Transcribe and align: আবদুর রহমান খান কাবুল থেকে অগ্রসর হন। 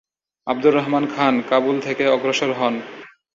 আবদুর 0.47 0.73
রহমান 0.75 1.05
খান 1.15 1.35
কাবুল 1.49 1.77
থেকে 1.79 2.03
অগ্রসর 2.07 2.51
হন। 2.59 2.75